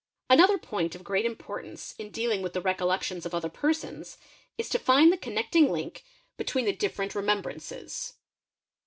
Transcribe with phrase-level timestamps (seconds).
[0.13, 4.17] |{Another point of great importance in dealing with the recollections of other persons,
[4.57, 6.03] is to find the connecting link
[6.37, 8.13] between the differen MEMORY 75 'remembrances.